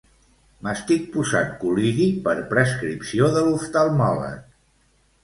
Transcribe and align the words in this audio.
M'estic 0.67 1.03
posant 1.15 1.51
col·liri 1.59 2.07
per 2.29 2.33
prescripció 2.53 3.29
de 3.37 3.45
l'oftalmòleg. 3.49 4.41